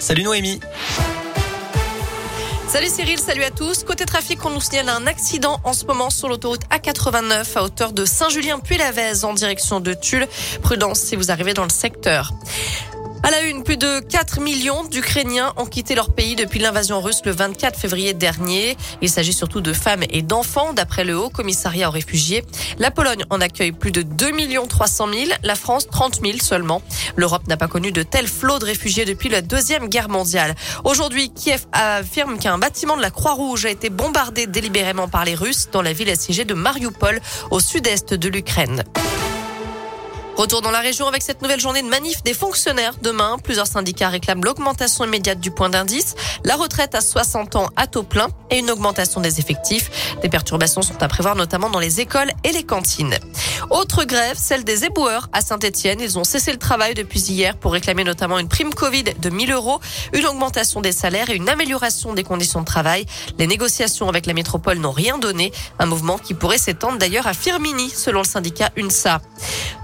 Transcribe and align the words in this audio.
Salut 0.00 0.24
Noémie. 0.24 0.58
Salut 2.66 2.88
Cyril, 2.88 3.16
salut 3.16 3.44
à 3.44 3.52
tous. 3.52 3.84
Côté 3.84 4.04
trafic, 4.04 4.44
on 4.44 4.50
nous 4.50 4.60
signale 4.60 4.88
un 4.88 5.06
accident 5.06 5.60
en 5.62 5.72
ce 5.72 5.84
moment 5.84 6.10
sur 6.10 6.28
l'autoroute 6.28 6.62
A89 6.70 7.56
à 7.56 7.62
hauteur 7.62 7.92
de 7.92 8.04
Saint-Julien 8.04 8.58
puis 8.58 8.76
lavez 8.76 9.24
en 9.24 9.32
direction 9.34 9.78
de 9.78 9.94
Tulle. 9.94 10.26
Prudence 10.62 10.98
si 10.98 11.14
vous 11.14 11.30
arrivez 11.30 11.54
dans 11.54 11.62
le 11.62 11.70
secteur. 11.70 12.32
À 13.24 13.30
la 13.30 13.42
une, 13.42 13.62
plus 13.62 13.76
de 13.76 14.00
4 14.00 14.40
millions 14.40 14.82
d'Ukrainiens 14.82 15.52
ont 15.56 15.64
quitté 15.64 15.94
leur 15.94 16.12
pays 16.12 16.34
depuis 16.34 16.58
l'invasion 16.58 17.00
russe 17.00 17.20
le 17.24 17.30
24 17.30 17.78
février 17.78 18.14
dernier. 18.14 18.76
Il 19.00 19.08
s'agit 19.08 19.32
surtout 19.32 19.60
de 19.60 19.72
femmes 19.72 20.02
et 20.10 20.22
d'enfants, 20.22 20.72
d'après 20.72 21.04
le 21.04 21.16
Haut 21.16 21.30
Commissariat 21.30 21.88
aux 21.88 21.92
réfugiés. 21.92 22.42
La 22.78 22.90
Pologne 22.90 23.24
en 23.30 23.40
accueille 23.40 23.70
plus 23.70 23.92
de 23.92 24.02
2 24.02 24.32
300 24.68 25.06
000, 25.12 25.30
la 25.44 25.54
France 25.54 25.86
30 25.86 26.20
000 26.20 26.38
seulement. 26.38 26.82
L'Europe 27.14 27.46
n'a 27.46 27.56
pas 27.56 27.68
connu 27.68 27.92
de 27.92 28.02
tel 28.02 28.26
flot 28.26 28.58
de 28.58 28.64
réfugiés 28.64 29.04
depuis 29.04 29.28
la 29.28 29.40
Deuxième 29.40 29.88
Guerre 29.88 30.08
mondiale. 30.08 30.56
Aujourd'hui, 30.82 31.30
Kiev 31.30 31.66
affirme 31.70 32.38
qu'un 32.38 32.58
bâtiment 32.58 32.96
de 32.96 33.02
la 33.02 33.10
Croix-Rouge 33.10 33.66
a 33.66 33.70
été 33.70 33.88
bombardé 33.88 34.48
délibérément 34.48 35.06
par 35.06 35.24
les 35.24 35.36
Russes 35.36 35.68
dans 35.70 35.82
la 35.82 35.92
ville 35.92 36.10
assiégée 36.10 36.44
de 36.44 36.54
Mariupol, 36.54 37.20
au 37.52 37.60
sud-est 37.60 38.14
de 38.14 38.28
l'Ukraine. 38.28 38.82
Retour 40.36 40.62
dans 40.62 40.70
la 40.70 40.80
région 40.80 41.06
avec 41.06 41.22
cette 41.22 41.42
nouvelle 41.42 41.60
journée 41.60 41.82
de 41.82 41.88
manif 41.88 42.22
des 42.22 42.32
fonctionnaires. 42.32 42.94
Demain, 43.02 43.36
plusieurs 43.42 43.66
syndicats 43.66 44.08
réclament 44.08 44.42
l'augmentation 44.44 45.04
immédiate 45.04 45.40
du 45.40 45.50
point 45.50 45.68
d'indice, 45.68 46.14
la 46.44 46.56
retraite 46.56 46.94
à 46.94 47.02
60 47.02 47.56
ans 47.56 47.68
à 47.76 47.86
taux 47.86 48.02
plein 48.02 48.28
et 48.50 48.58
une 48.58 48.70
augmentation 48.70 49.20
des 49.20 49.40
effectifs. 49.40 50.16
Des 50.22 50.30
perturbations 50.30 50.80
sont 50.80 51.02
à 51.02 51.08
prévoir 51.08 51.36
notamment 51.36 51.68
dans 51.68 51.78
les 51.78 52.00
écoles 52.00 52.32
et 52.44 52.52
les 52.52 52.64
cantines. 52.64 53.14
Autre 53.70 54.04
grève, 54.04 54.36
celle 54.38 54.64
des 54.64 54.84
éboueurs 54.86 55.28
à 55.32 55.42
Saint-Etienne. 55.42 56.00
Ils 56.00 56.18
ont 56.18 56.24
cessé 56.24 56.50
le 56.50 56.58
travail 56.58 56.94
depuis 56.94 57.20
hier 57.20 57.56
pour 57.56 57.72
réclamer 57.72 58.02
notamment 58.02 58.38
une 58.38 58.48
prime 58.48 58.72
Covid 58.72 59.04
de 59.04 59.30
1000 59.30 59.52
euros, 59.52 59.80
une 60.14 60.26
augmentation 60.26 60.80
des 60.80 60.92
salaires 60.92 61.28
et 61.28 61.36
une 61.36 61.50
amélioration 61.50 62.14
des 62.14 62.24
conditions 62.24 62.60
de 62.60 62.66
travail. 62.66 63.04
Les 63.38 63.46
négociations 63.46 64.08
avec 64.08 64.24
la 64.24 64.32
métropole 64.32 64.78
n'ont 64.78 64.92
rien 64.92 65.18
donné. 65.18 65.52
Un 65.78 65.86
mouvement 65.86 66.16
qui 66.16 66.32
pourrait 66.32 66.58
s'étendre 66.58 66.96
d'ailleurs 66.96 67.26
à 67.26 67.34
Firmini, 67.34 67.90
selon 67.90 68.20
le 68.20 68.26
syndicat 68.26 68.70
UNSA. 68.76 69.20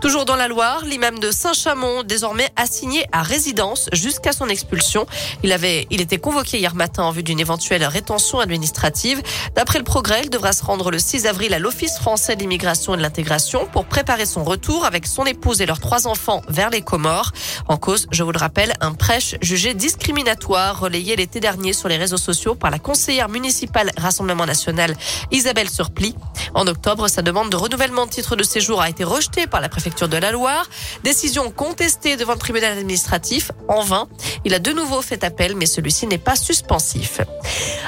Toujours 0.00 0.24
dans 0.24 0.36
la 0.36 0.46
Loire, 0.46 0.84
l'imam 0.84 1.18
de 1.18 1.32
Saint-Chamond, 1.32 2.04
désormais 2.04 2.48
assigné 2.54 3.04
à 3.10 3.22
résidence 3.22 3.88
jusqu'à 3.92 4.30
son 4.30 4.48
expulsion. 4.48 5.08
Il 5.42 5.50
avait, 5.50 5.88
il 5.90 6.00
était 6.00 6.18
convoqué 6.18 6.58
hier 6.58 6.76
matin 6.76 7.02
en 7.02 7.10
vue 7.10 7.24
d'une 7.24 7.40
éventuelle 7.40 7.84
rétention 7.84 8.38
administrative. 8.38 9.20
D'après 9.56 9.78
le 9.78 9.84
progrès, 9.84 10.20
il 10.22 10.30
devra 10.30 10.52
se 10.52 10.64
rendre 10.64 10.92
le 10.92 11.00
6 11.00 11.26
avril 11.26 11.52
à 11.52 11.58
l'Office 11.58 11.98
français 11.98 12.36
de 12.36 12.42
l'immigration 12.42 12.94
et 12.94 12.96
de 12.96 13.02
l'intégration 13.02 13.66
pour 13.72 13.86
préparer 13.86 14.24
son 14.24 14.44
retour 14.44 14.84
avec 14.84 15.04
son 15.04 15.26
épouse 15.26 15.60
et 15.62 15.66
leurs 15.66 15.80
trois 15.80 16.06
enfants 16.06 16.42
vers 16.48 16.70
les 16.70 16.80
Comores. 16.80 17.32
En 17.66 17.76
cause, 17.76 18.06
je 18.12 18.22
vous 18.22 18.32
le 18.32 18.38
rappelle, 18.38 18.74
un 18.80 18.92
prêche 18.92 19.34
jugé 19.42 19.74
discriminatoire 19.74 20.78
relayé 20.78 21.16
l'été 21.16 21.40
dernier 21.40 21.72
sur 21.72 21.88
les 21.88 21.96
réseaux 21.96 22.18
sociaux 22.18 22.54
par 22.54 22.70
la 22.70 22.78
conseillère 22.78 23.28
municipale 23.28 23.90
Rassemblement 23.96 24.46
National 24.46 24.94
Isabelle 25.32 25.68
Surpli. 25.68 26.14
En 26.54 26.68
octobre, 26.68 27.08
sa 27.08 27.22
demande 27.22 27.50
de 27.50 27.56
renouvellement 27.56 28.06
de 28.06 28.10
titre 28.10 28.36
de 28.36 28.44
séjour 28.44 28.80
a 28.80 28.88
été 28.88 29.02
rejetée 29.02 29.48
par 29.48 29.60
la 29.60 29.68
préfecture 29.68 29.87
de 29.88 30.16
la 30.16 30.32
Loire. 30.32 30.68
Décision 31.02 31.50
contestée 31.50 32.16
devant 32.16 32.34
le 32.34 32.38
tribunal 32.38 32.76
administratif 32.76 33.50
en 33.68 33.82
vain. 33.82 34.08
Il 34.44 34.54
a 34.54 34.58
de 34.58 34.72
nouveau 34.72 35.02
fait 35.02 35.24
appel, 35.24 35.56
mais 35.56 35.66
celui-ci 35.66 36.06
n'est 36.06 36.18
pas 36.18 36.36
suspensif. 36.36 37.20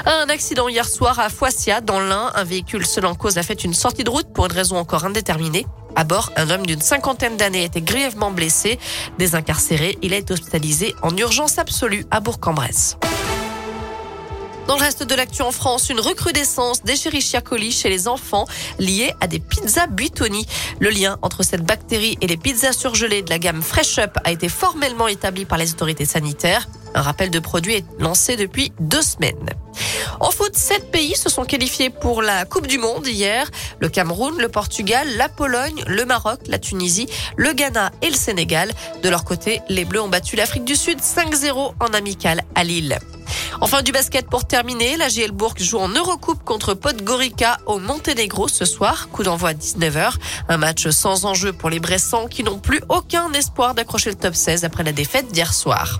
Un 0.05 0.29
accident 0.29 0.67
hier 0.67 0.87
soir 0.87 1.19
à 1.19 1.29
Foissia, 1.29 1.81
dans 1.81 1.99
l'Ain. 1.99 2.31
Un 2.35 2.43
véhicule 2.43 2.85
seul 2.85 3.05
en 3.05 3.15
cause 3.15 3.37
a 3.37 3.43
fait 3.43 3.63
une 3.63 3.73
sortie 3.73 4.03
de 4.03 4.09
route 4.09 4.33
pour 4.33 4.45
une 4.45 4.51
raison 4.51 4.77
encore 4.77 5.05
indéterminée. 5.05 5.65
À 5.95 6.03
bord, 6.03 6.31
un 6.37 6.49
homme 6.49 6.65
d'une 6.65 6.81
cinquantaine 6.81 7.37
d'années 7.37 7.65
était 7.65 7.81
grièvement 7.81 8.31
blessé. 8.31 8.79
Désincarcéré, 9.19 9.97
il 10.01 10.13
été 10.13 10.33
hospitalisé 10.33 10.95
en 11.01 11.15
urgence 11.17 11.57
absolue 11.57 12.05
à 12.11 12.19
Bourg-en-Bresse. 12.19 12.97
Dans 14.71 14.77
le 14.77 14.83
reste 14.83 15.03
de 15.03 15.15
l'actu 15.15 15.41
en 15.41 15.51
France, 15.51 15.89
une 15.89 15.99
recrudescence 15.99 16.81
d'Escherichia 16.83 17.41
coli 17.41 17.73
chez 17.73 17.89
les 17.89 18.07
enfants 18.07 18.45
liée 18.79 19.13
à 19.19 19.27
des 19.27 19.39
pizzas 19.39 19.87
Buitoni. 19.87 20.45
Le 20.79 20.89
lien 20.89 21.17
entre 21.23 21.43
cette 21.43 21.65
bactérie 21.65 22.17
et 22.21 22.27
les 22.27 22.37
pizzas 22.37 22.71
surgelées 22.71 23.21
de 23.21 23.29
la 23.29 23.37
gamme 23.37 23.61
Fresh 23.61 23.99
Up 23.99 24.17
a 24.23 24.31
été 24.31 24.47
formellement 24.47 25.09
établi 25.09 25.43
par 25.43 25.57
les 25.57 25.73
autorités 25.73 26.05
sanitaires. 26.05 26.69
Un 26.95 27.01
rappel 27.01 27.29
de 27.31 27.39
produit 27.39 27.73
est 27.73 27.85
lancé 27.99 28.37
depuis 28.37 28.71
deux 28.79 29.01
semaines. 29.01 29.49
En 30.21 30.31
foot, 30.31 30.55
sept 30.55 30.89
pays 30.89 31.17
se 31.17 31.29
sont 31.29 31.43
qualifiés 31.43 31.89
pour 31.89 32.21
la 32.21 32.45
Coupe 32.45 32.67
du 32.67 32.77
Monde 32.77 33.05
hier. 33.05 33.51
Le 33.79 33.89
Cameroun, 33.89 34.37
le 34.37 34.47
Portugal, 34.47 35.05
la 35.17 35.27
Pologne, 35.27 35.83
le 35.85 36.05
Maroc, 36.05 36.39
la 36.47 36.59
Tunisie, 36.59 37.09
le 37.35 37.51
Ghana 37.51 37.91
et 38.01 38.09
le 38.09 38.15
Sénégal. 38.15 38.71
De 39.03 39.09
leur 39.09 39.25
côté, 39.25 39.59
les 39.67 39.83
Bleus 39.83 40.01
ont 40.01 40.07
battu 40.07 40.37
l'Afrique 40.37 40.63
du 40.63 40.77
Sud 40.77 40.99
5-0 40.99 41.73
en 41.77 41.93
amical 41.93 42.43
à 42.55 42.63
Lille. 42.63 42.97
Enfin, 43.59 43.81
du 43.81 43.91
basket 43.91 44.27
pour 44.27 44.45
terminer. 44.45 44.95
La 44.97 45.09
GL 45.09 45.31
Bourg 45.31 45.55
joue 45.57 45.79
en 45.79 45.89
Eurocoupe 45.89 46.43
contre 46.43 46.73
Podgorica 46.73 47.57
au 47.65 47.79
Monténégro 47.79 48.47
ce 48.47 48.65
soir. 48.65 49.09
Coup 49.09 49.23
d'envoi 49.23 49.49
à 49.49 49.53
19h. 49.53 50.13
Un 50.47 50.57
match 50.57 50.87
sans 50.89 51.25
enjeu 51.25 51.51
pour 51.51 51.69
les 51.69 51.79
Bressans 51.79 52.27
qui 52.27 52.43
n'ont 52.43 52.59
plus 52.59 52.81
aucun 52.89 53.31
espoir 53.33 53.73
d'accrocher 53.73 54.11
le 54.11 54.15
top 54.15 54.35
16 54.35 54.63
après 54.63 54.83
la 54.83 54.93
défaite 54.93 55.31
d'hier 55.31 55.53
soir. 55.53 55.99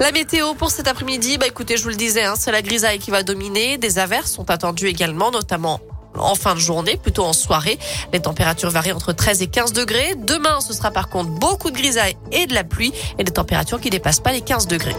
La 0.00 0.10
météo 0.10 0.54
pour 0.54 0.70
cet 0.70 0.88
après-midi, 0.88 1.38
bah 1.38 1.46
écoutez, 1.46 1.76
je 1.76 1.84
vous 1.84 1.90
le 1.90 1.94
disais, 1.94 2.24
hein, 2.24 2.34
c'est 2.36 2.52
la 2.52 2.62
grisaille 2.62 2.98
qui 2.98 3.10
va 3.10 3.22
dominer. 3.22 3.78
Des 3.78 3.98
averses 3.98 4.32
sont 4.32 4.50
attendues 4.50 4.88
également, 4.88 5.30
notamment 5.30 5.80
en 6.18 6.34
fin 6.34 6.54
de 6.54 6.60
journée, 6.60 6.96
plutôt 6.96 7.24
en 7.24 7.32
soirée. 7.32 7.78
Les 8.12 8.20
températures 8.20 8.70
varient 8.70 8.92
entre 8.92 9.12
13 9.12 9.42
et 9.42 9.46
15 9.46 9.72
degrés. 9.72 10.14
Demain, 10.16 10.60
ce 10.60 10.72
sera 10.72 10.90
par 10.90 11.08
contre 11.08 11.30
beaucoup 11.30 11.70
de 11.70 11.76
grisaille 11.76 12.16
et 12.32 12.46
de 12.46 12.54
la 12.54 12.64
pluie 12.64 12.92
et 13.18 13.24
des 13.24 13.32
températures 13.32 13.80
qui 13.80 13.90
dépassent 13.90 14.20
pas 14.20 14.32
les 14.32 14.42
15 14.42 14.66
degrés. 14.66 14.96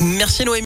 Merci 0.00 0.44
Noémie. 0.44 0.54